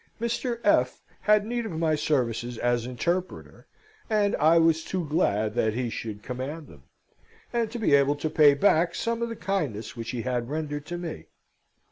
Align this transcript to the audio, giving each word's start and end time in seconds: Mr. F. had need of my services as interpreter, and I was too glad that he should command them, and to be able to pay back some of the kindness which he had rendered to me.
Mr. 0.19 0.59
F. 0.63 1.03
had 1.21 1.45
need 1.45 1.63
of 1.63 1.73
my 1.73 1.93
services 1.93 2.57
as 2.57 2.87
interpreter, 2.87 3.67
and 4.09 4.35
I 4.37 4.57
was 4.57 4.83
too 4.83 5.07
glad 5.07 5.53
that 5.53 5.75
he 5.75 5.91
should 5.91 6.23
command 6.23 6.67
them, 6.69 6.85
and 7.53 7.69
to 7.69 7.77
be 7.77 7.93
able 7.93 8.15
to 8.15 8.27
pay 8.31 8.55
back 8.55 8.95
some 8.95 9.21
of 9.21 9.29
the 9.29 9.35
kindness 9.35 9.95
which 9.95 10.09
he 10.09 10.23
had 10.23 10.49
rendered 10.49 10.87
to 10.87 10.97
me. 10.97 11.25